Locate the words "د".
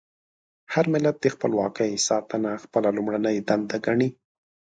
1.21-1.25